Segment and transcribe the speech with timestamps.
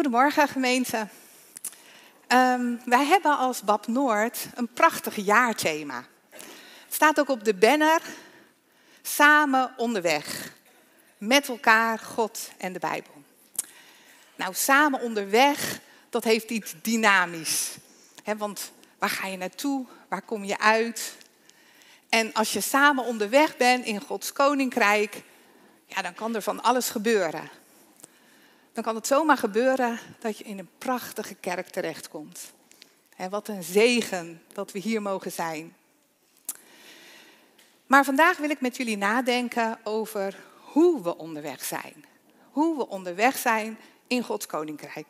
[0.00, 1.08] Goedemorgen gemeente.
[2.26, 6.04] Ehm, wij hebben als BAP Noord een prachtig jaarthema.
[6.30, 8.00] Het staat ook op de banner,
[9.02, 10.52] samen onderweg.
[11.18, 13.12] Met elkaar, God en de Bijbel.
[14.36, 17.76] Nou, samen onderweg, dat heeft iets dynamisch.
[18.36, 19.86] want waar ga je naartoe?
[20.08, 21.16] Waar kom je uit?
[22.08, 25.22] En als je samen onderweg bent in Gods koninkrijk,
[25.86, 27.59] ja, dan kan er van alles gebeuren
[28.80, 32.52] dan kan het zomaar gebeuren dat je in een prachtige kerk terechtkomt.
[33.16, 35.76] En wat een zegen dat we hier mogen zijn.
[37.86, 42.04] Maar vandaag wil ik met jullie nadenken over hoe we onderweg zijn.
[42.50, 45.06] Hoe we onderweg zijn in Gods koninkrijk.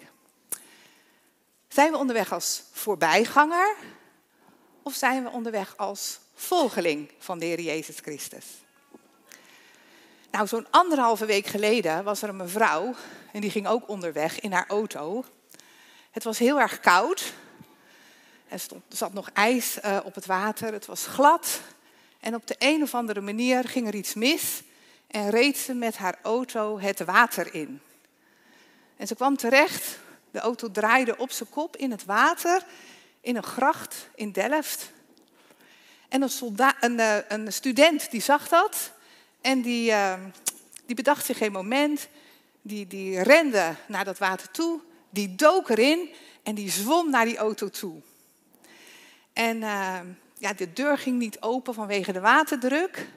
[1.68, 3.76] Zijn we onderweg als voorbijganger
[4.82, 8.46] of zijn we onderweg als volgeling van de Heer Jezus Christus?
[10.30, 12.94] Nou, zo'n anderhalve week geleden was er een mevrouw
[13.32, 15.24] en die ging ook onderweg in haar auto.
[16.10, 17.32] Het was heel erg koud.
[18.48, 20.72] Er, zat nog ijs uh, op het water.
[20.72, 21.60] Het was glad.
[22.20, 24.62] En op de een of andere manier ging er iets mis
[25.06, 27.80] en reed ze met haar auto het water in.
[28.96, 29.98] En ze kwam terecht.
[30.30, 32.64] De auto draaide op zijn kop in het water
[33.20, 34.92] in een gracht in Delft.
[36.08, 36.30] En een,
[36.80, 38.92] een, uh, een student die zag dat
[39.40, 40.14] en die, uh,
[40.86, 42.08] die bedacht zich geen moment
[42.62, 46.08] die, die rende naar dat water toe, die dook erin
[46.42, 48.00] en die zwom naar die auto toe.
[49.32, 49.98] En uh,
[50.38, 53.08] ja, de deur ging niet open vanwege de waterdruk.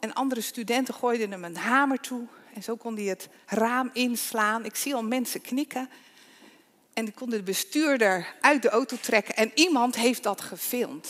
[0.00, 2.26] En andere studenten gooiden hem een hamer toe.
[2.54, 4.64] En zo kon hij het raam inslaan.
[4.64, 5.90] Ik zie al mensen knikken.
[6.92, 9.36] En die konden de bestuurder uit de auto trekken.
[9.36, 11.08] En iemand heeft dat gefilmd.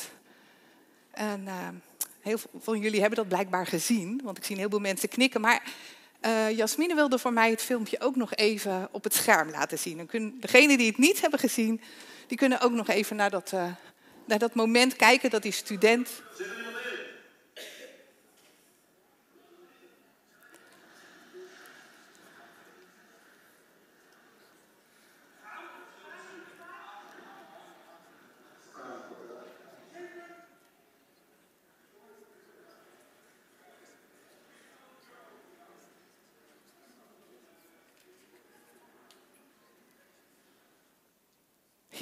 [1.10, 1.68] En uh,
[2.22, 4.20] heel veel van jullie hebben dat blijkbaar gezien.
[4.24, 5.40] Want ik zie een heleboel mensen knikken.
[5.40, 5.62] Maar
[6.26, 10.08] uh, Jasmine wilde voor mij het filmpje ook nog even op het scherm laten zien.
[10.40, 11.80] Degenen die het niet hebben gezien,
[12.26, 13.64] die kunnen ook nog even naar dat, uh,
[14.26, 16.08] naar dat moment kijken dat die student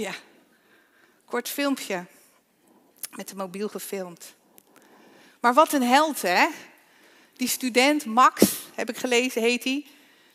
[0.01, 0.15] Ja,
[1.25, 2.05] kort filmpje
[3.17, 4.35] met de mobiel gefilmd.
[5.41, 6.47] Maar wat een held, hè?
[7.37, 8.43] Die student, Max,
[8.75, 9.87] heb ik gelezen, heet hij.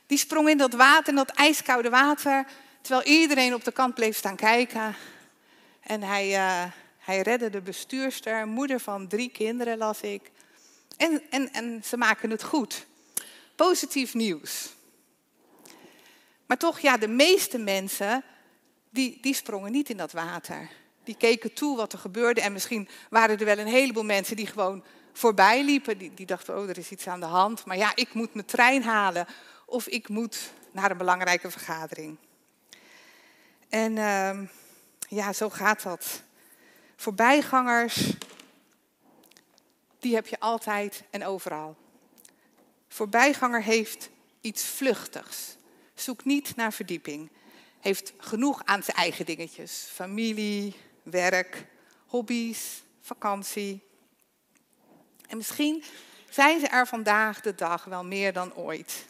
[0.06, 2.46] Die sprong in dat water, in dat ijskoude water,
[2.82, 4.96] terwijl iedereen op de kant bleef staan kijken.
[5.80, 10.32] En hij, uh, hij redde de bestuurster, moeder van drie kinderen, las ik.
[10.98, 12.86] En, en, en ze maken het goed.
[13.56, 14.70] Positief nieuws.
[16.46, 18.24] Maar toch, ja, de meeste mensen
[18.96, 20.70] die, die sprongen niet in dat water.
[21.04, 22.42] Die keken toe wat er gebeurde.
[22.42, 24.84] En misschien waren er wel een heleboel mensen die gewoon
[25.14, 25.98] voorbij liepen.
[25.98, 27.66] Die, die dachten, oh, er is iets aan de hand.
[27.66, 29.28] Maar ja, ik moet mijn trein halen.
[29.66, 32.18] Of ik moet naar een belangrijke vergadering.
[33.70, 34.40] En uh,
[35.10, 36.22] ja, zo gaat dat.
[36.96, 38.14] Voorbijgangers,
[40.00, 41.76] die heb je altijd en overal.
[42.88, 44.10] Voorbijganger heeft
[44.42, 45.56] iets vluchtigs.
[45.94, 47.30] Zoek niet naar verdieping
[47.86, 49.88] heeft genoeg aan zijn eigen dingetjes.
[49.92, 51.66] Familie, werk,
[52.06, 53.84] hobby's, vakantie.
[55.28, 55.84] En misschien
[56.30, 59.06] zijn ze er vandaag de dag wel meer dan ooit.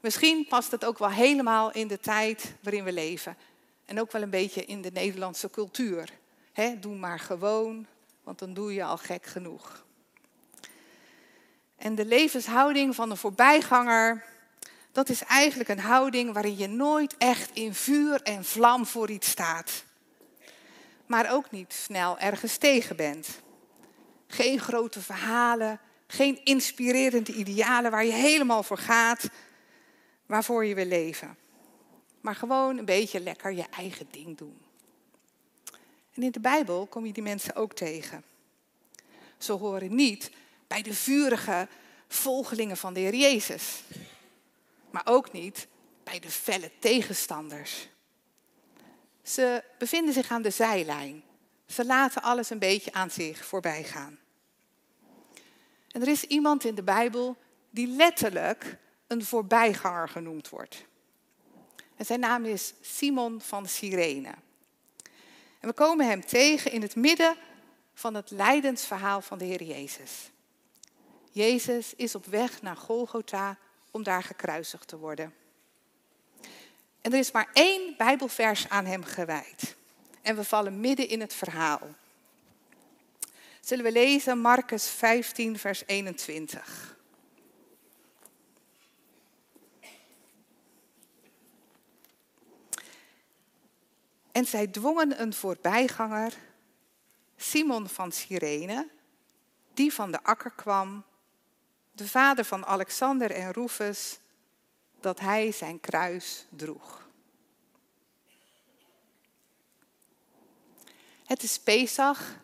[0.00, 3.36] Misschien past het ook wel helemaal in de tijd waarin we leven.
[3.84, 6.10] En ook wel een beetje in de Nederlandse cultuur.
[6.80, 7.86] doe maar gewoon,
[8.22, 9.84] want dan doe je al gek genoeg.
[11.76, 14.24] En de levenshouding van een voorbijganger
[14.92, 19.30] dat is eigenlijk een houding waarin je nooit echt in vuur en vlam voor iets
[19.30, 19.84] staat.
[21.06, 23.28] Maar ook niet snel ergens tegen bent.
[24.26, 29.28] Geen grote verhalen, geen inspirerende idealen waar je helemaal voor gaat,
[30.26, 31.36] waarvoor je wil leven.
[32.20, 34.58] Maar gewoon een beetje lekker je eigen ding doen.
[36.14, 38.24] En in de Bijbel kom je die mensen ook tegen.
[39.38, 40.30] Ze horen niet
[40.66, 41.68] bij de vurige
[42.08, 43.82] volgelingen van de Heer Jezus
[44.92, 45.68] maar ook niet
[46.02, 47.88] bij de felle tegenstanders.
[49.22, 51.22] Ze bevinden zich aan de zijlijn.
[51.66, 54.18] Ze laten alles een beetje aan zich voorbij gaan.
[55.90, 57.36] En er is iemand in de Bijbel
[57.70, 58.76] die letterlijk
[59.06, 60.84] een voorbijganger genoemd wordt.
[61.96, 64.34] En zijn naam is Simon van Cyrene.
[65.60, 67.36] En we komen hem tegen in het midden
[67.94, 70.30] van het lijdensverhaal van de Heer Jezus.
[71.30, 73.58] Jezus is op weg naar Golgotha
[73.90, 75.34] om daar gekruisigd te worden.
[77.00, 79.76] En er is maar één Bijbelvers aan hem gewijd.
[80.22, 81.80] En we vallen midden in het verhaal.
[83.60, 86.98] Zullen we lezen Marcus 15, vers 21.
[94.32, 96.34] En zij dwongen een voorbijganger,
[97.36, 98.88] Simon van Cyrene,
[99.74, 101.04] die van de akker kwam,
[102.00, 104.18] de vader van Alexander en Rufus,
[105.00, 107.08] dat hij zijn kruis droeg.
[111.24, 112.36] Het is Pesach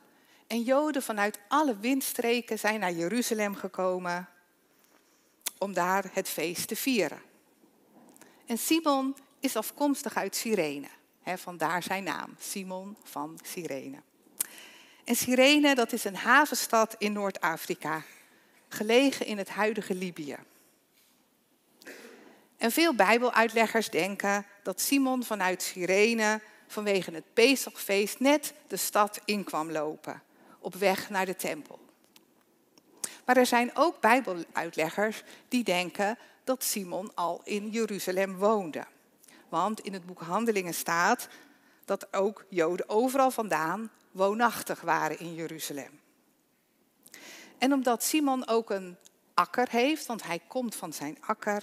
[0.46, 4.28] en Joden vanuit alle windstreken zijn naar Jeruzalem gekomen
[5.58, 7.22] om daar het feest te vieren.
[8.46, 10.88] En Simon is afkomstig uit Cyrene,
[11.24, 13.98] vandaar zijn naam, Simon van Cyrene.
[15.04, 18.02] En Cyrene, dat is een havenstad in Noord-Afrika,
[18.76, 20.36] gelegen in het huidige Libië.
[22.56, 29.44] En veel Bijbeluitleggers denken dat Simon vanuit Cyrene vanwege het Pesachfeest net de stad in
[29.44, 30.22] kwam lopen,
[30.58, 31.78] op weg naar de tempel.
[33.24, 38.86] Maar er zijn ook Bijbeluitleggers die denken dat Simon al in Jeruzalem woonde.
[39.48, 41.28] Want in het boek Handelingen staat
[41.84, 46.00] dat ook Joden overal vandaan woonachtig waren in Jeruzalem.
[47.58, 48.96] En omdat Simon ook een
[49.34, 51.62] akker heeft, want hij komt van zijn akker,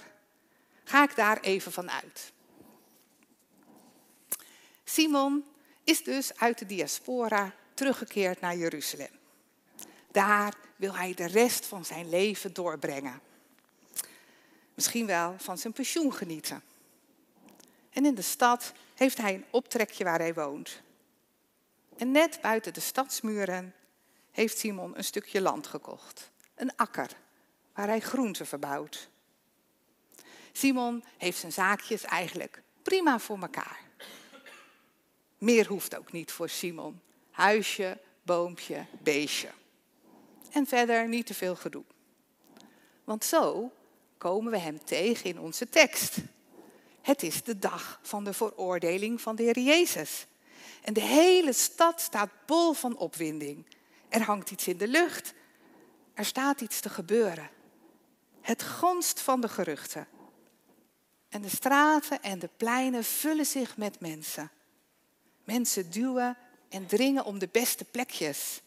[0.84, 2.32] ga ik daar even van uit.
[4.84, 5.44] Simon
[5.84, 9.18] is dus uit de diaspora teruggekeerd naar Jeruzalem.
[10.10, 13.20] Daar wil hij de rest van zijn leven doorbrengen.
[14.74, 16.62] Misschien wel van zijn pensioen genieten.
[17.90, 20.82] En in de stad heeft hij een optrekje waar hij woont.
[21.96, 23.74] En net buiten de stadsmuren
[24.34, 26.30] heeft Simon een stukje land gekocht.
[26.54, 27.10] Een akker
[27.74, 29.08] waar hij groenten verbouwt.
[30.52, 33.80] Simon heeft zijn zaakjes eigenlijk prima voor elkaar.
[35.38, 37.00] Meer hoeft ook niet voor Simon.
[37.30, 39.50] Huisje, boompje, beestje.
[40.50, 41.84] En verder niet te veel gedoe.
[43.04, 43.72] Want zo
[44.18, 46.16] komen we hem tegen in onze tekst.
[47.00, 50.26] Het is de dag van de veroordeling van de Heer Jezus.
[50.82, 53.66] En de hele stad staat bol van opwinding.
[54.14, 55.34] Er hangt iets in de lucht.
[56.14, 57.50] Er staat iets te gebeuren.
[58.40, 60.06] Het gonst van de geruchten.
[61.28, 64.50] En de straten en de pleinen vullen zich met mensen.
[65.44, 66.36] Mensen duwen
[66.68, 68.60] en dringen om de beste plekjes.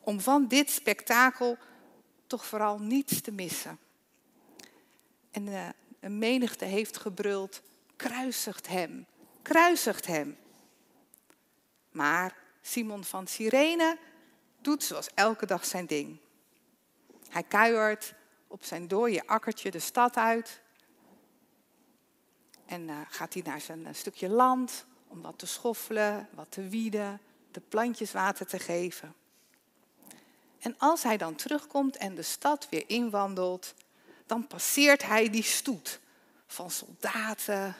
[0.00, 1.58] Om van dit spektakel
[2.26, 3.78] toch vooral niets te missen.
[5.30, 5.68] En uh,
[6.00, 7.62] een menigte heeft gebruld,
[7.96, 9.06] kruisigt hem,
[9.42, 10.36] kruisigt hem.
[11.90, 13.98] Maar Simon van Cyrene
[14.60, 16.18] doet zoals elke dag zijn ding.
[17.28, 18.14] Hij kuiert
[18.46, 20.60] op zijn dode akkertje de stad uit.
[22.66, 26.68] En uh, gaat hij naar zijn uh, stukje land om wat te schoffelen, wat te
[26.68, 27.20] wieden,
[27.50, 29.14] de plantjes water te geven.
[30.58, 33.74] En als hij dan terugkomt en de stad weer inwandelt,
[34.26, 36.00] dan passeert hij die stoet
[36.46, 37.74] van soldaten,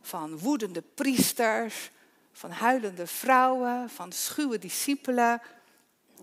[0.00, 1.90] van woedende priesters,
[2.32, 5.40] van huilende vrouwen, van schuwe discipelen.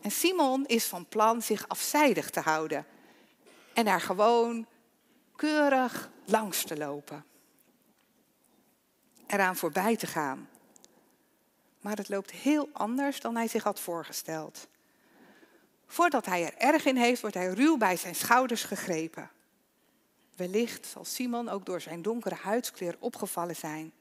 [0.04, 2.86] En Simon is van plan zich afzijdig te houden
[3.74, 4.66] en er gewoon
[5.36, 7.26] keurig langs te lopen.
[9.28, 10.50] Eraan voorbij te gaan.
[11.82, 14.68] Maar het loopt heel anders dan hij zich had voorgesteld.
[15.88, 19.32] Voordat hij er erg in heeft, wordt hij ruw bij zijn schouders gegrepen.
[20.36, 23.92] Wellicht zal Simon ook door zijn donkere huidskleur opgevallen zijn.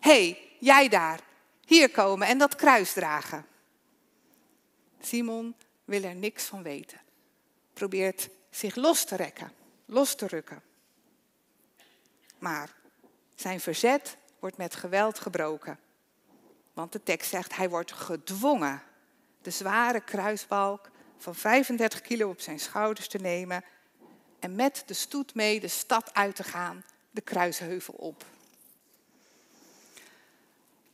[0.00, 1.20] Hé, hey, jij daar,
[1.64, 3.46] hier komen en dat kruis dragen.
[5.06, 7.00] Simon wil er niks van weten.
[7.72, 9.52] Probeert zich los te rekken,
[9.84, 10.62] los te rukken.
[12.38, 12.74] Maar
[13.34, 15.78] zijn verzet wordt met geweld gebroken.
[16.72, 18.82] Want de tekst zegt, hij wordt gedwongen
[19.42, 23.64] de zware kruisbalk van 35 kilo op zijn schouders te nemen
[24.38, 28.24] en met de stoet mee de stad uit te gaan, de kruisheuvel op.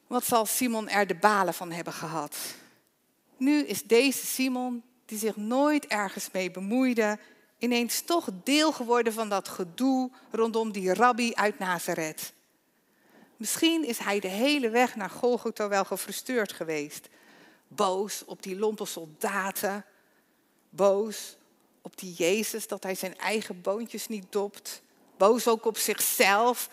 [0.06, 2.36] Wat zal Simon er de balen van hebben gehad?
[3.38, 7.18] Nu is deze Simon, die zich nooit ergens mee bemoeide,
[7.58, 12.32] ineens toch deel geworden van dat gedoe rondom die rabbi uit Nazareth.
[13.36, 17.08] Misschien is hij de hele weg naar Golgotha wel gefrustreerd geweest.
[17.68, 19.84] Boos op die lompe soldaten.
[20.70, 21.36] Boos
[21.82, 24.82] op die Jezus dat hij zijn eigen boontjes niet dopt.
[25.16, 26.70] Boos ook op zichzelf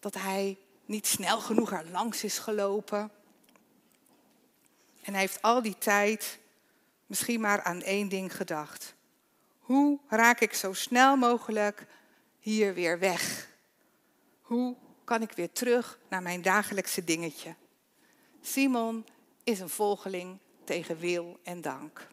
[0.00, 3.10] dat hij niet snel genoeg er langs is gelopen.
[5.02, 6.38] En hij heeft al die tijd
[7.06, 8.94] misschien maar aan één ding gedacht.
[9.58, 11.86] Hoe raak ik zo snel mogelijk
[12.38, 13.48] hier weer weg?
[14.40, 14.76] Hoe
[15.08, 17.54] kan ik weer terug naar mijn dagelijkse dingetje.
[18.42, 19.06] Simon
[19.44, 22.06] is een volgeling tegen wil en dank.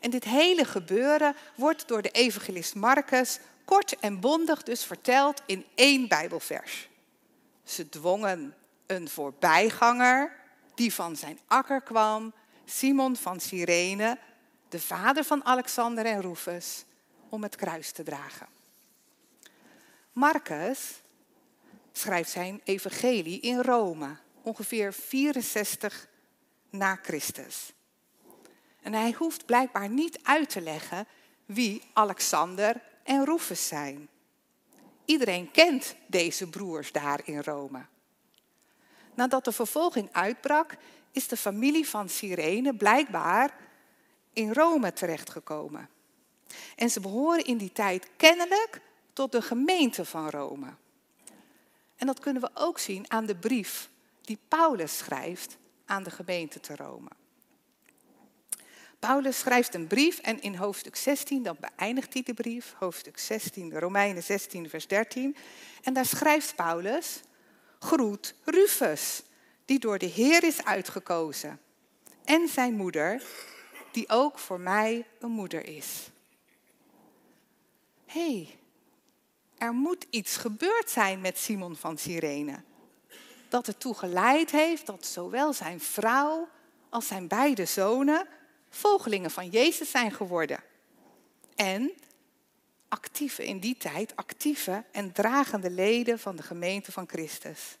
[0.00, 5.64] En dit hele gebeuren wordt door de evangelist Marcus kort en bondig dus verteld in
[5.74, 6.88] één Bijbelvers.
[7.64, 8.54] Ze dwongen
[8.86, 10.36] een voorbijganger
[10.74, 12.32] die van zijn akker kwam,
[12.64, 14.18] Simon van Cyrene,
[14.68, 16.84] de vader van Alexander en Rufus,
[17.28, 18.46] om het kruis te dragen.
[20.12, 21.00] Marcus
[21.92, 26.08] schrijft zijn evangelie in Rome, ongeveer 64
[26.70, 27.72] na Christus.
[28.82, 31.06] En hij hoeft blijkbaar niet uit te leggen
[31.46, 34.08] wie Alexander en Rufus zijn.
[35.04, 37.86] Iedereen kent deze broers daar in Rome.
[39.14, 40.76] Nadat de vervolging uitbrak,
[41.12, 43.56] is de familie van Cyrene blijkbaar
[44.32, 45.88] in Rome terechtgekomen.
[46.76, 48.80] En ze behoren in die tijd kennelijk
[49.12, 50.74] tot de gemeente van Rome.
[51.96, 53.90] En dat kunnen we ook zien aan de brief
[54.20, 57.08] die Paulus schrijft aan de gemeente te Rome.
[58.98, 63.78] Paulus schrijft een brief en in hoofdstuk 16, dan beëindigt hij de brief, hoofdstuk 16,
[63.78, 65.36] Romeinen 16, vers 13.
[65.82, 67.20] En daar schrijft Paulus,
[67.82, 69.22] groet Rufus,
[69.64, 71.60] die door de Heer is uitgekozen.
[72.24, 73.22] En zijn moeder,
[73.92, 76.10] die ook voor mij een moeder is.
[78.06, 78.58] Hé, hey,
[79.58, 82.62] er moet iets gebeurd zijn met Simon van Cyrene.
[83.48, 86.48] Dat ertoe geleid heeft dat zowel zijn vrouw
[86.88, 88.26] als zijn beide zonen
[88.70, 90.62] volgelingen van Jezus zijn geworden.
[91.54, 91.92] En
[92.92, 97.78] actieve in die tijd, actieve en dragende leden van de gemeente van Christus.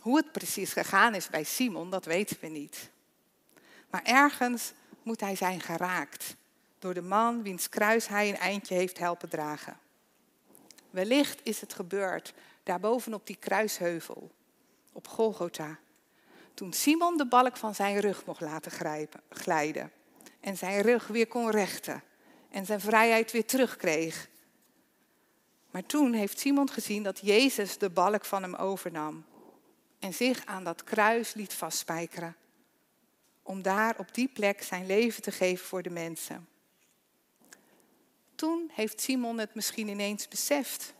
[0.00, 2.90] Hoe het precies gegaan is bij Simon, dat weten we niet.
[3.90, 4.72] Maar ergens
[5.02, 6.36] moet hij zijn geraakt
[6.78, 9.78] door de man wiens kruis hij een eindje heeft helpen dragen.
[10.90, 14.30] Wellicht is het gebeurd daarboven op die kruisheuvel,
[14.92, 15.78] op Golgotha,
[16.54, 19.92] toen Simon de balk van zijn rug mocht laten grijpen, glijden
[20.40, 22.02] en zijn rug weer kon rechten
[22.50, 24.28] en zijn vrijheid weer terugkreeg.
[25.70, 29.24] Maar toen heeft Simon gezien dat Jezus de balk van hem overnam
[29.98, 32.36] en zich aan dat kruis liet vastspijkeren,
[33.42, 36.48] om daar op die plek zijn leven te geven voor de mensen.
[38.34, 40.94] Toen heeft Simon het misschien ineens beseft.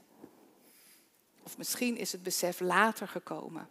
[1.42, 3.68] Of misschien is het besef later gekomen.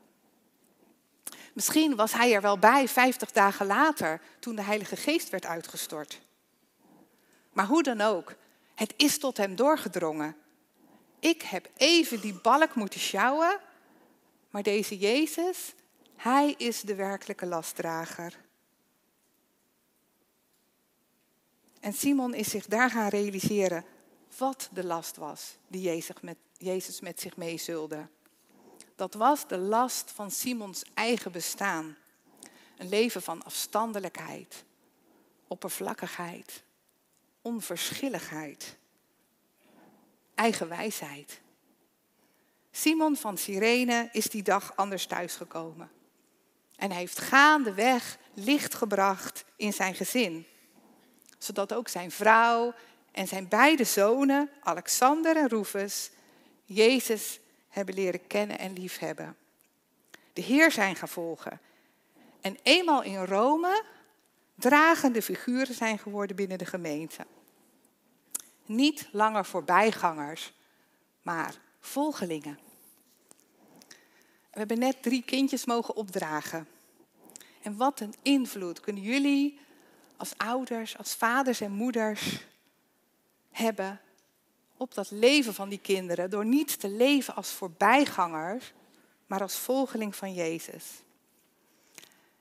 [1.53, 6.21] Misschien was hij er wel bij 50 dagen later, toen de Heilige Geest werd uitgestort.
[7.53, 8.35] Maar hoe dan ook,
[8.75, 10.35] het is tot hem doorgedrongen.
[11.19, 13.59] Ik heb even die balk moeten sjouwen,
[14.49, 15.73] maar deze Jezus,
[16.15, 18.47] hij is de werkelijke lastdrager.
[21.79, 23.85] En Simon is zich daar gaan realiseren
[24.37, 28.07] wat de last was die Jezus met, Jezus met zich meezulde.
[28.95, 31.97] Dat was de last van Simons eigen bestaan.
[32.77, 34.63] Een leven van afstandelijkheid,
[35.47, 36.63] oppervlakkigheid,
[37.41, 38.77] onverschilligheid,
[40.35, 41.41] eigenwijsheid.
[42.71, 45.91] Simon van Cyrene is die dag anders thuisgekomen.
[46.75, 50.45] En heeft gaandeweg licht gebracht in zijn gezin.
[51.37, 52.73] Zodat ook zijn vrouw
[53.11, 56.11] en zijn beide zonen, Alexander en Rufus,
[56.65, 59.37] Jezus hebben leren kennen en liefhebben.
[60.33, 61.59] De Heer zijn gaan volgen.
[62.41, 63.83] En eenmaal in Rome
[64.59, 67.25] dragende figuren zijn geworden binnen de gemeente.
[68.65, 70.53] Niet langer voorbijgangers,
[71.21, 72.59] maar volgelingen.
[74.51, 76.67] We hebben net drie kindjes mogen opdragen.
[77.61, 79.59] En wat een invloed kunnen jullie
[80.17, 82.45] als ouders, als vaders en moeders
[83.51, 84.01] hebben
[84.77, 88.73] op dat leven van die kinderen door niet te leven als voorbijgangers,
[89.27, 90.85] maar als volgeling van Jezus.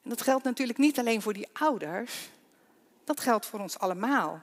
[0.03, 2.29] En dat geldt natuurlijk niet alleen voor die ouders,
[3.05, 4.43] dat geldt voor ons allemaal.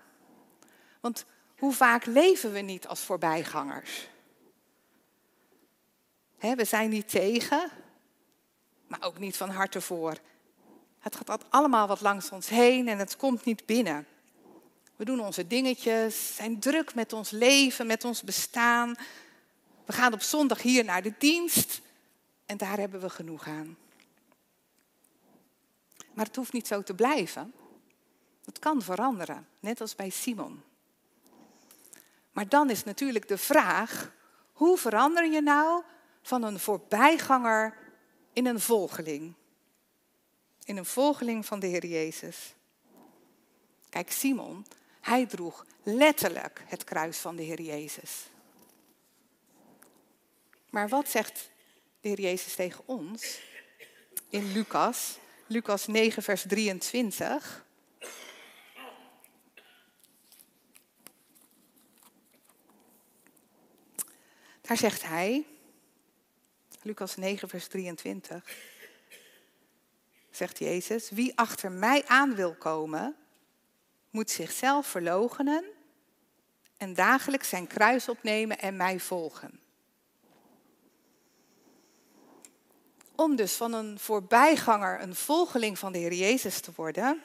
[1.00, 1.26] Want
[1.58, 4.08] hoe vaak leven we niet als voorbijgangers?
[6.54, 7.70] we zijn niet tegen,
[8.88, 10.18] maar ook niet van harte voor.
[11.00, 14.08] Het gaat allemaal wat langs ons heen en het komt niet binnen.
[14.96, 18.96] We doen onze dingetjes, zijn druk met ons leven, met ons bestaan.
[19.86, 21.82] We gaan op zondag hier naar de dienst
[22.46, 23.78] en daar hebben we genoeg aan.
[26.16, 27.54] Maar het hoeft niet zo te blijven.
[28.46, 30.64] Het kan veranderen, net als bij Simon.
[32.32, 34.14] Maar dan is natuurlijk de vraag,
[34.54, 35.84] hoe verander je nou
[36.22, 37.78] van een voorbijganger
[38.34, 39.34] in een volgeling?
[40.64, 42.56] In een volgeling van de Heer Jezus.
[43.90, 44.66] Kijk, Simon,
[45.02, 48.30] hij droeg letterlijk het kruis van de Heer Jezus.
[50.70, 51.50] Maar wat zegt
[52.02, 53.42] de Heer Jezus tegen ons
[54.30, 57.66] in Lucas, Lucas 9, vers 23?
[64.62, 65.46] Daar zegt hij,
[66.82, 68.58] Lucas 9, vers 23,
[70.30, 73.16] zegt Jezus, wie achter mij aan wil komen,
[74.10, 75.66] moet zichzelf verloochenen
[76.78, 79.65] en dagelijks zijn kruis opnemen en mij volgen.
[83.16, 87.22] Om dus van een voorbijganger een volgeling van de Heer Jezus te worden,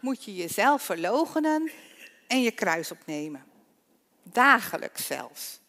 [0.00, 1.70] moet je jezelf verloochenen
[2.26, 3.44] en je kruis opnemen.
[4.22, 5.60] Dagelijks zelfs.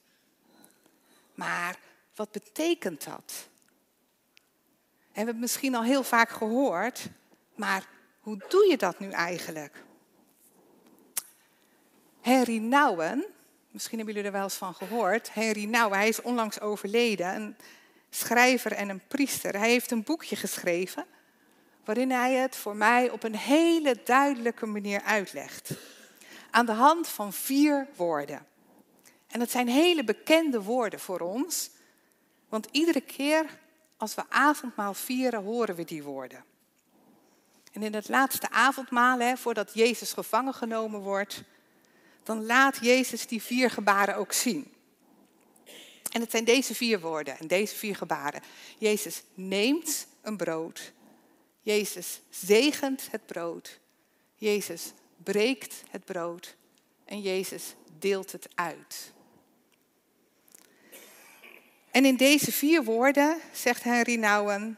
[1.34, 1.80] Maar
[2.16, 3.48] wat betekent dat?
[4.98, 7.08] We hebben het misschien al heel vaak gehoord,
[7.56, 7.88] maar
[8.20, 9.84] hoe doe je dat nu eigenlijk?
[12.22, 13.26] Henry Nouwen,
[13.72, 15.34] misschien hebben jullie er wel eens van gehoord.
[15.34, 17.56] Henry Nouwen, hij is onlangs overleden, een
[18.10, 19.58] schrijver en een priester.
[19.58, 21.06] Hij heeft een boekje geschreven
[21.86, 25.72] waarin hij het voor mij op een hele duidelijke manier uitlegt.
[26.52, 28.46] Aan de hand van vier woorden.
[29.28, 31.70] En dat zijn hele bekende woorden voor ons,
[32.50, 33.46] want iedere keer
[33.98, 36.44] als we avondmaal vieren, horen we die woorden.
[37.72, 41.44] En in het laatste avondmaal, hè, voordat Jezus gevangen genomen wordt,
[42.24, 44.74] dan laat Jezus die vier gebaren ook zien.
[46.12, 48.42] En het zijn deze vier woorden en deze vier gebaren.
[48.78, 50.94] Jezus neemt een brood.
[51.62, 53.80] Jezus zegent het brood.
[54.36, 56.56] Jezus breekt het brood.
[57.06, 59.14] En Jezus deelt het uit.
[61.92, 64.78] En in deze vier woorden, zegt Henry Nouwen,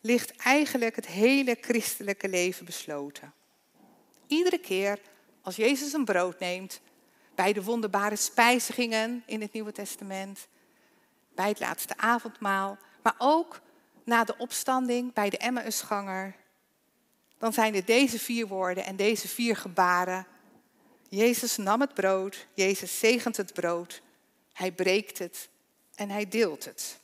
[0.00, 3.32] ligt eigenlijk het hele christelijke leven besloten.
[4.26, 4.98] Iedere keer
[5.42, 6.80] als Jezus een brood neemt,
[7.36, 10.46] bij de wonderbare spijzigingen in het Nieuwe Testament,
[11.34, 13.60] bij het laatste avondmaal, maar ook
[14.04, 16.34] na de opstanding bij de Emmausganger,
[17.38, 20.26] dan zijn er deze vier woorden en deze vier gebaren.
[21.08, 24.02] Jezus nam het brood, Jezus zegent het brood,
[24.52, 25.48] hij breekt het
[25.94, 26.98] en hij deelt het.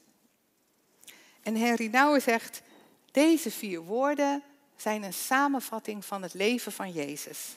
[1.42, 2.62] En Henry Nouwen zegt,
[3.11, 4.42] deze vier woorden
[4.76, 7.57] zijn een samenvatting van het leven van Jezus.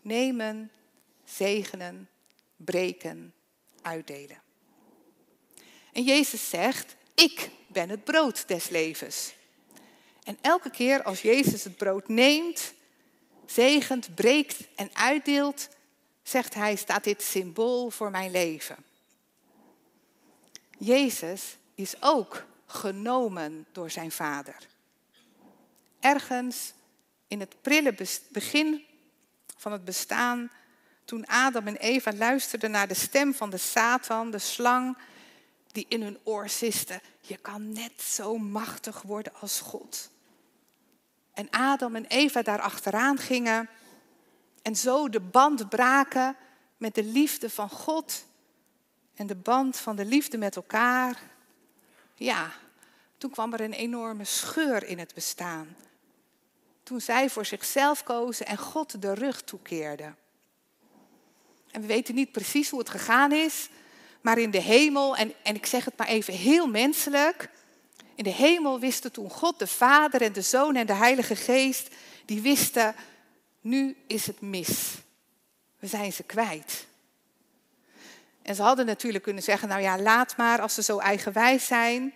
[0.00, 0.70] Nemen,
[1.24, 2.08] zegenen,
[2.56, 3.34] breken,
[3.82, 4.42] uitdelen.
[5.92, 9.34] En Jezus zegt, ik ben het brood des levens.
[10.24, 12.74] En elke keer als Jezus het brood neemt,
[13.46, 15.68] zegent, breekt en uitdeelt,
[16.22, 18.76] zegt hij, staat dit symbool voor mijn leven.
[20.78, 24.56] Jezus is ook genomen door zijn vader.
[26.00, 26.72] Ergens
[27.28, 27.94] in het prille
[28.28, 28.84] begin
[29.56, 30.50] van het bestaan,
[31.04, 34.96] toen Adam en Eva luisterden naar de stem van de Satan, de slang,
[35.72, 40.10] die in hun oor siste, je kan net zo machtig worden als God.
[41.32, 43.68] En Adam en Eva daar achteraan gingen
[44.62, 46.36] en zo de band braken
[46.76, 48.24] met de liefde van God
[49.14, 51.22] en de band van de liefde met elkaar.
[52.14, 52.52] Ja,
[53.18, 55.76] toen kwam er een enorme scheur in het bestaan.
[56.82, 60.16] Toen zij voor zichzelf kozen en God de rug toekeerden.
[61.74, 63.68] En we weten niet precies hoe het gegaan is,
[64.20, 67.50] maar in de hemel, en, en ik zeg het maar even heel menselijk,
[68.14, 71.94] in de hemel wisten toen God de Vader en de Zoon en de Heilige Geest,
[72.24, 72.94] die wisten,
[73.60, 74.94] nu is het mis.
[75.78, 76.86] We zijn ze kwijt.
[78.42, 82.12] En ze hadden natuurlijk kunnen zeggen, nou ja, laat maar als ze zo eigenwijs zijn.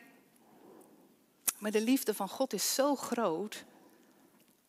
[1.58, 3.64] Maar de liefde van God is zo groot,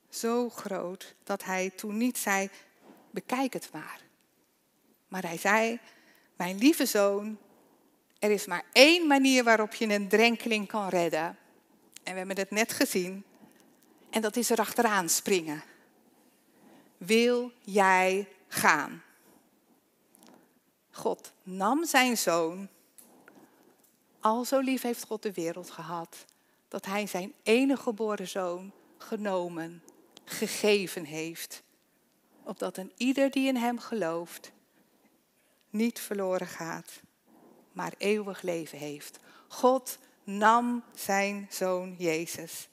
[0.09, 2.49] zo groot, dat hij toen niet zei,
[3.11, 4.07] bekijk het maar.
[5.09, 5.79] Maar hij zei,
[6.35, 7.37] mijn lieve zoon,
[8.19, 11.37] er is maar één manier waarop je een drenkeling kan redden.
[12.03, 13.23] En we hebben het net gezien.
[14.09, 15.63] En dat is erachteraan springen.
[16.97, 19.03] Wil jij gaan?
[20.91, 22.67] God nam zijn zoon.
[24.19, 26.25] Al zo lief heeft God de wereld gehad.
[26.67, 29.83] Dat hij zijn enige geboren zoon genomen,
[30.25, 31.63] gegeven heeft.
[32.43, 34.51] Opdat een ieder die in hem gelooft
[35.69, 36.99] niet verloren gaat,
[37.71, 39.19] maar eeuwig leven heeft.
[39.47, 42.67] God nam zijn zoon Jezus.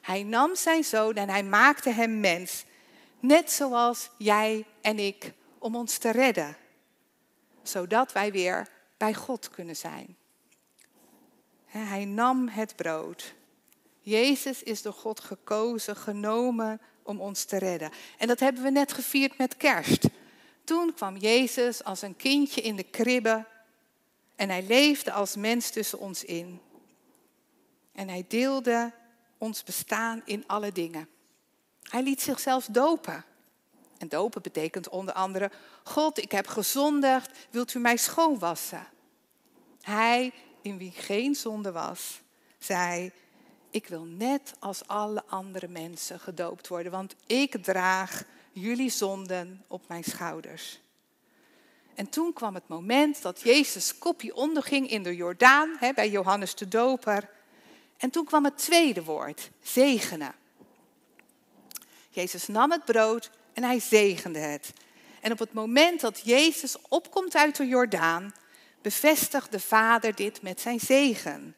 [0.00, 2.64] Hij nam zijn zoon en hij maakte hem mens.
[3.20, 6.56] Net zoals jij en ik, om ons te redden
[7.68, 10.16] zodat wij weer bij God kunnen zijn.
[11.66, 13.34] Hij nam het brood.
[14.00, 17.90] Jezus is door God gekozen, genomen om ons te redden.
[18.18, 20.08] En dat hebben we net gevierd met kerst.
[20.68, 23.44] Toen kwam Jezus als een kindje in de kribbe
[24.36, 26.60] En hij leefde als mens tussen ons in.
[27.92, 28.92] En hij deelde
[29.38, 31.08] ons bestaan in alle dingen.
[31.82, 33.24] Hij liet zichzelf dopen.
[33.98, 35.50] En dopen betekent onder andere,
[35.84, 38.86] God, ik heb gezondigd, wilt u mij schoonwassen?
[39.80, 42.20] Hij, in wie geen zonde was,
[42.58, 43.12] zei,
[43.70, 49.88] ik wil net als alle andere mensen gedoopt worden, want ik draag jullie zonden op
[49.88, 50.80] mijn schouders.
[51.94, 56.54] En toen kwam het moment dat Jezus kopje onderging in de Jordaan, hè, bij Johannes
[56.54, 57.30] de Doper.
[57.96, 60.34] En toen kwam het tweede woord, zegenen.
[62.10, 64.72] Jezus nam het brood en hij zegende het.
[65.20, 68.34] En op het moment dat Jezus opkomt uit de Jordaan,
[68.82, 71.56] bevestigt de Vader dit met zijn zegen.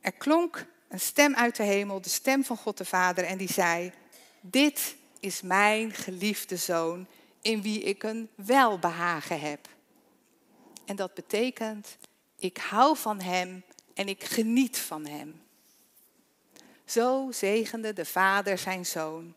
[0.00, 3.52] Er klonk een stem uit de hemel, de stem van God de Vader, en die
[3.52, 3.92] zei:
[4.40, 7.06] Dit is mijn geliefde zoon,
[7.40, 9.68] in wie ik een welbehagen heb.
[10.84, 11.96] En dat betekent,
[12.36, 15.42] ik hou van hem en ik geniet van hem.
[16.84, 19.34] Zo zegende de Vader zijn zoon.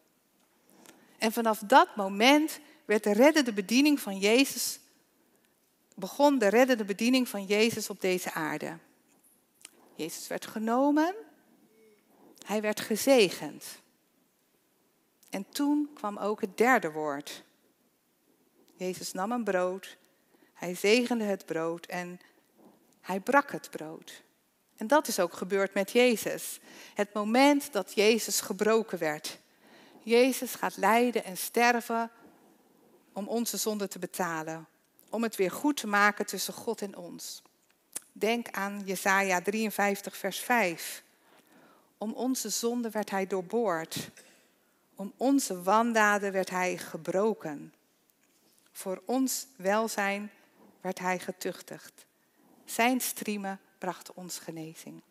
[1.18, 4.80] En vanaf dat moment werd de reddende bediening van Jezus,
[5.96, 8.78] begon de reddende bediening van Jezus op deze aarde.
[9.96, 11.16] Jezus werd genomen,
[12.46, 13.84] hij werd gezegend.
[15.36, 17.44] En toen kwam ook het derde woord.
[18.76, 19.98] Jezus nam een brood,
[20.54, 22.20] hij zegende het brood en
[23.02, 24.24] hij brak het brood.
[24.78, 26.60] En dat is ook gebeurd met Jezus.
[26.94, 29.40] Het moment dat Jezus gebroken werd.
[30.04, 32.12] Jezus gaat lijden en sterven
[33.14, 34.68] om onze zonde te betalen.
[35.10, 37.42] Om het weer goed te maken tussen God en ons.
[38.12, 41.04] Denk aan Jesaja 53, vers 5.
[41.98, 44.10] Om onze zonde werd hij doorboord.
[44.96, 47.74] Om onze wandaden werd hij gebroken.
[48.72, 50.32] Voor ons welzijn
[50.82, 52.06] werd hij getuchtigd.
[52.66, 55.02] Zijn striemen brachten ons genezing.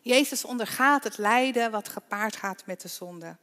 [0.00, 3.36] Jezus ondergaat het lijden wat gepaard gaat met de zonde.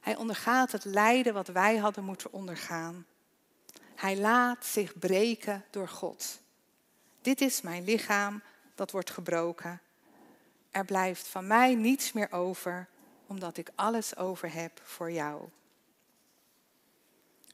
[0.00, 3.06] Hij ondergaat het lijden wat wij hadden moeten ondergaan.
[3.94, 6.40] Hij laat zich breken door God.
[7.22, 8.42] Dit is mijn lichaam
[8.74, 9.80] dat wordt gebroken.
[10.70, 12.88] Er blijft van mij niets meer over,
[13.28, 15.48] omdat ik alles over heb voor jou.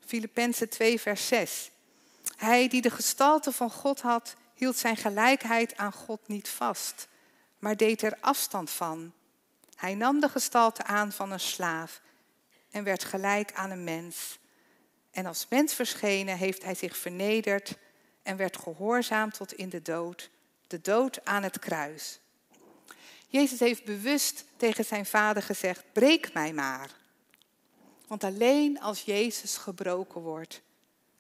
[0.06, 1.70] Filippenzen 2, vers 6.
[2.36, 7.08] Hij die de gestalte van God had, hield zijn gelijkheid aan God niet vast,
[7.58, 9.12] maar deed er afstand van.
[9.74, 12.00] Hij nam de gestalte aan van een slaaf
[12.70, 14.38] en werd gelijk aan een mens.
[15.10, 17.76] En als mens verschenen heeft hij zich vernederd
[18.22, 20.30] en werd gehoorzaam tot in de dood,
[20.66, 22.20] de dood aan het kruis.
[23.34, 26.90] Jezus heeft bewust tegen zijn vader gezegd: breek mij maar.
[28.06, 30.62] Want alleen als Jezus gebroken wordt,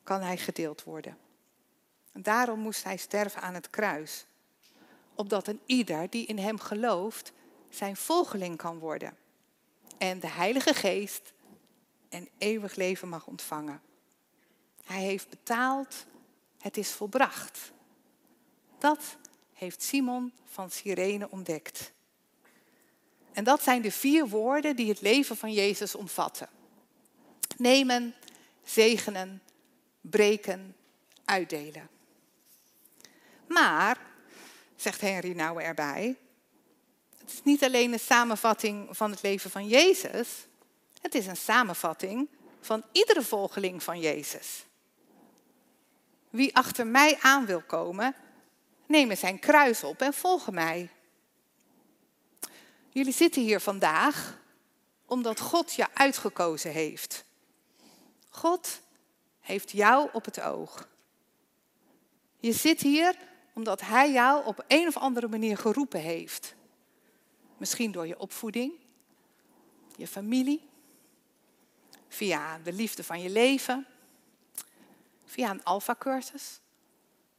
[0.02, 1.18] kan hij gedeeld worden.
[2.12, 4.26] En daarom moest hij sterven aan het kruis.
[5.14, 7.32] Opdat een ieder die in hem gelooft,
[7.68, 9.16] zijn volgeling kan worden.
[9.98, 11.32] En de Heilige Geest
[12.08, 13.82] en eeuwig leven mag ontvangen.
[14.84, 16.06] Hij heeft betaald,
[16.58, 17.72] het is volbracht.
[18.78, 19.16] Dat
[19.52, 21.92] heeft Simon van Cyrene ontdekt.
[23.34, 26.48] En dat zijn de vier woorden die het leven van Jezus omvatten.
[27.56, 28.14] Nemen,
[28.64, 29.42] zegenen,
[30.00, 30.76] breken,
[31.24, 31.88] uitdelen.
[33.48, 33.98] Maar,
[34.76, 36.16] zegt Henry Nouwen erbij,
[37.18, 40.46] het is niet alleen een samenvatting van het leven van Jezus,
[41.00, 42.28] het is een samenvatting
[42.60, 44.64] van iedere volgeling van Jezus.
[46.30, 48.14] Wie achter mij aan wil komen,
[48.86, 50.90] neem zijn kruis op en volg mij.
[52.94, 54.38] Jullie zitten hier vandaag
[55.06, 57.24] omdat God je uitgekozen heeft.
[58.28, 58.80] God
[59.40, 60.88] heeft jou op het oog.
[62.36, 63.16] Je zit hier
[63.52, 66.54] omdat Hij jou op een of andere manier geroepen heeft.
[67.56, 68.72] Misschien door je opvoeding,
[69.96, 70.68] je familie,
[72.08, 73.86] via de liefde van je leven,
[75.24, 76.60] via een alfacursus,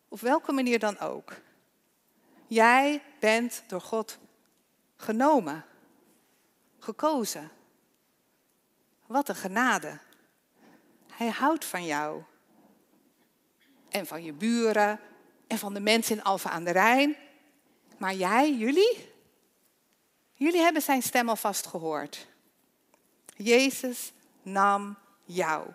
[0.08, 1.34] of welke manier dan ook.
[2.48, 4.18] Jij bent door God
[4.96, 5.66] genomen,
[6.80, 7.52] gekozen.
[9.06, 10.00] Wat een genade.
[11.12, 12.24] Hij houdt van jou.
[13.90, 15.00] En van je buren
[15.48, 17.16] en van de mensen in Alfa aan de Rijn.
[17.98, 19.14] Maar jij, jullie?
[20.34, 22.28] Jullie hebben zijn stem alvast gehoord.
[23.36, 25.68] Jezus nam jou.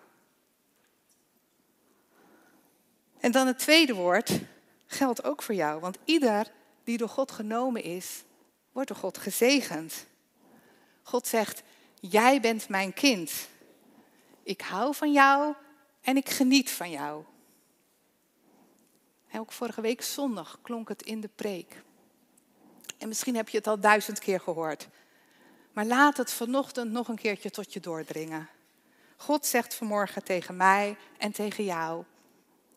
[3.20, 4.40] En dan het tweede woord
[4.86, 6.52] geldt ook voor jou, want ieder
[6.84, 8.24] die door God genomen is,
[8.72, 10.06] wordt door God gezegend.
[11.02, 11.62] God zegt,
[12.00, 13.48] jij bent mijn kind.
[14.42, 15.54] Ik hou van jou
[16.00, 17.24] en ik geniet van jou.
[19.32, 21.82] ook vorige week zondag klonk het in de preek.
[22.98, 24.88] En misschien heb je het al duizend keer gehoord.
[25.72, 28.48] Maar laat het vanochtend nog een keertje tot je doordringen.
[29.16, 32.04] God zegt vanmorgen tegen mij en tegen jou: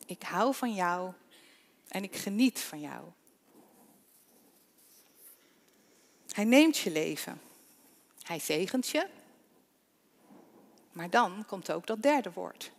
[0.05, 1.13] Ik hou van jou
[1.87, 3.03] en ik geniet van jou.
[6.33, 7.41] Hij neemt je leven.
[8.21, 9.07] Hij zegent je.
[10.91, 12.71] Maar dan komt ook dat derde woord.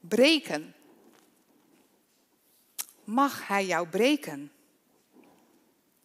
[0.00, 0.74] Breken.
[3.04, 4.52] Mag hij jou breken?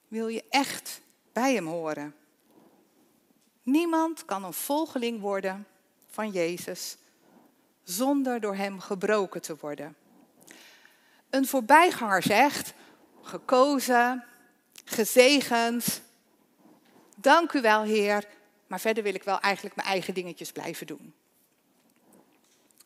[0.08, 1.02] Wil je echt
[1.34, 2.16] bij hem horen?
[3.64, 5.68] Niemand kan een volgeling worden
[6.08, 6.98] van Jezus
[7.84, 9.96] zonder door hem gebroken te worden.
[11.30, 12.74] Een voorbijganger zegt,
[13.22, 14.24] gekozen,
[14.86, 16.02] gezegend,
[17.28, 18.28] dank u wel Heer,
[18.68, 21.14] maar verder wil ik wel eigenlijk mijn eigen dingetjes blijven doen.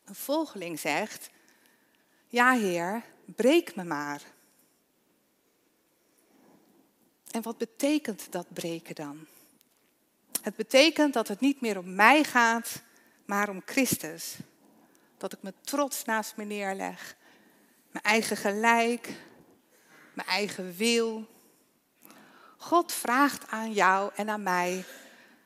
[0.06, 1.30] Een volgeling zegt,
[2.28, 4.22] ja Heer, breek me maar.
[7.32, 9.28] En wat betekent dat breken dan?
[10.42, 12.82] Het betekent dat het niet meer om mij gaat,
[13.26, 14.36] maar om Christus.
[15.18, 17.16] Dat ik me trots naast me neerleg.
[17.92, 19.14] Mijn eigen gelijk,
[20.14, 21.28] mijn eigen wil.
[22.62, 24.86] God vraagt aan jou en aan mij,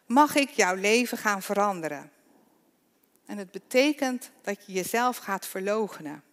[0.05, 2.11] mag ik jouw leven gaan veranderen?
[3.25, 6.23] En het betekent dat je jezelf gaat verloochenen.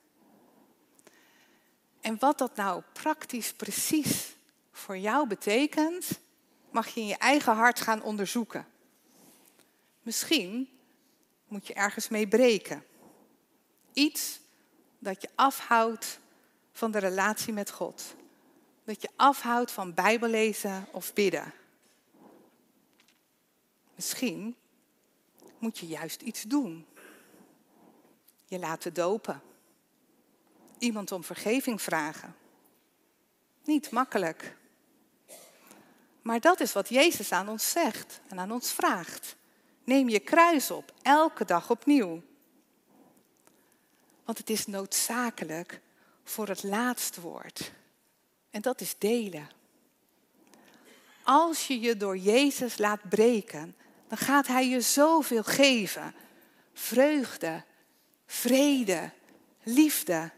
[2.00, 4.34] En wat dat nou praktisch precies
[4.72, 6.08] voor jou betekent,
[6.70, 8.66] mag je in je eigen hart gaan onderzoeken.
[10.02, 10.68] Misschien
[11.48, 12.84] moet je ergens mee breken.
[13.92, 14.40] Iets
[14.98, 16.18] dat je afhoudt
[16.72, 18.14] van de relatie met God.
[18.84, 21.52] Dat je afhoudt van Bijbellezen of bidden.
[23.94, 24.56] Misschien
[25.58, 26.86] moet je juist iets doen.
[28.44, 29.42] Je laten dopen.
[30.78, 32.36] Iemand om vergeving vragen.
[33.64, 34.56] Niet makkelijk.
[36.22, 39.36] Maar dat is wat Jezus aan ons zegt en aan ons vraagt.
[39.84, 42.22] Neem je kruis op, elke dag opnieuw.
[44.24, 45.80] Want het is noodzakelijk
[46.24, 47.72] voor het laatste woord.
[48.52, 49.48] En dat is delen.
[51.22, 53.76] Als je je door Jezus laat breken,
[54.08, 56.14] dan gaat Hij je zoveel geven.
[56.72, 57.64] Vreugde,
[58.26, 59.10] vrede,
[59.62, 60.30] liefde.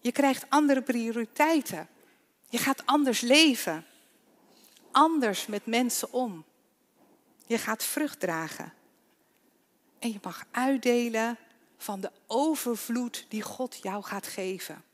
[0.00, 1.88] Je krijgt andere prioriteiten.
[2.48, 3.84] Je gaat anders leven
[4.94, 6.44] anders met mensen om.
[7.46, 8.72] Je gaat vrucht dragen.
[9.98, 11.38] En je mag uitdelen
[11.76, 14.84] van de overvloed die God jou gaat geven.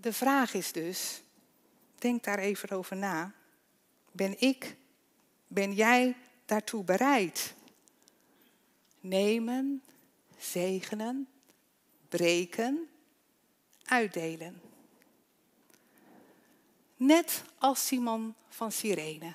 [0.00, 1.22] De vraag is dus,
[1.94, 3.32] denk daar even over na.
[4.12, 4.76] Ben ik,
[5.46, 7.54] ben jij daartoe bereid?
[9.00, 9.82] Nemen,
[10.38, 11.28] zegenen,
[12.08, 12.88] breken,
[13.84, 14.60] uitdelen.
[16.96, 19.34] Net als Simon van Cyrene.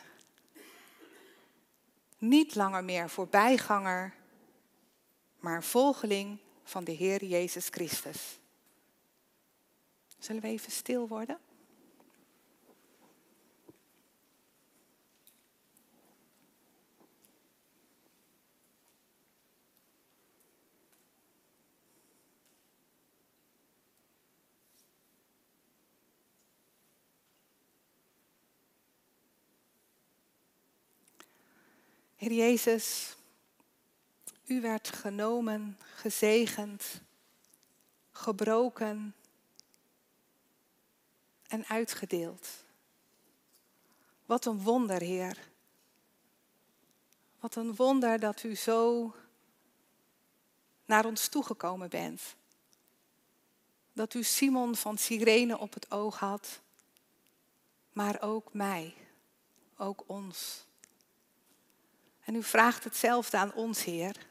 [2.18, 4.14] Niet langer meer voorbijganger,
[5.40, 8.42] maar volgeling van de Heer Jezus Christus.
[10.24, 11.38] Zullen we even stil worden?
[32.16, 33.16] Heer Jezus,
[34.46, 37.02] u werd genomen, gezegend,
[38.12, 39.16] gebroken
[41.54, 42.50] en uitgedeeld.
[44.26, 45.38] Wat een wonder, Heer.
[47.40, 49.14] Wat een wonder dat u zo
[50.86, 52.22] naar ons toegekomen bent.
[53.92, 56.62] Dat u Simon van Cyrene op het oog had,
[57.92, 58.94] maar ook mij,
[59.78, 60.66] ook ons.
[62.24, 64.28] En u vraagt hetzelfde aan ons, Heer.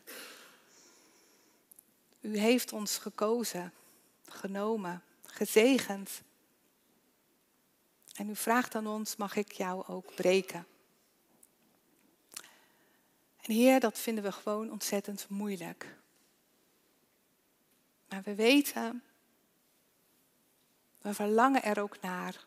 [2.20, 3.72] U heeft ons gekozen,
[4.24, 6.22] genomen, gezegend.
[8.14, 10.66] En u vraagt aan ons, mag ik jou ook breken?
[13.40, 15.96] En Heer, dat vinden we gewoon ontzettend moeilijk.
[18.08, 19.02] Maar we weten,
[20.98, 22.46] we verlangen er ook naar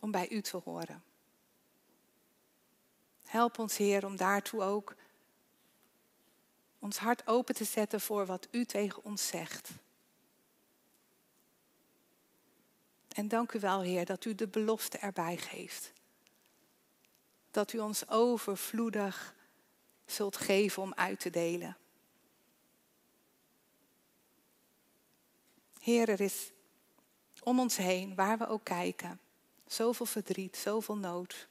[0.00, 1.02] om bij u te horen.
[3.24, 4.94] Help ons, Heer, om daartoe ook
[6.78, 9.70] ons hart open te zetten voor wat U tegen ons zegt.
[13.14, 15.92] En dank u wel, Heer, dat u de belofte erbij geeft.
[17.50, 19.34] Dat u ons overvloedig
[20.06, 21.76] zult geven om uit te delen.
[25.80, 26.52] Heer, er is
[27.42, 29.20] Om ons heen, waar we ook kijken.
[29.66, 31.48] Zoveel verdriet, zoveel nood.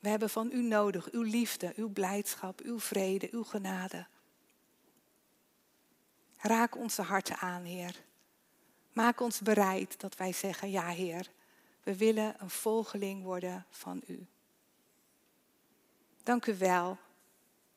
[0.00, 4.06] We hebben van u nodig, uw liefde, uw blijdschap, uw vrede, uw genade.
[6.36, 8.05] Raak onze harten aan, Heer.
[8.96, 11.30] Maak ons bereid dat wij zeggen, ja Heer,
[11.82, 14.26] we willen een volgeling worden van u.
[16.22, 16.98] Dank u wel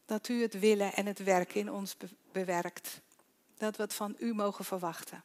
[0.06, 1.98] dat u het willen en het werken in ons
[2.32, 3.02] bewerkt.
[3.58, 5.24] Dat we het van u mogen verwachten.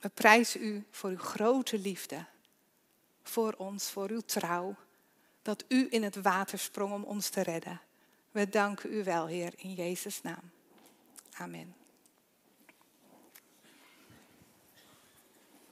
[0.00, 2.24] We prijzen u voor uw grote liefde.
[3.22, 4.74] Voor ons, voor uw trouw.
[5.42, 7.80] Dat u in het water sprong om ons te redden.
[8.30, 10.50] We danken u wel, Heer, in Jezus' naam.
[11.32, 11.85] Amen.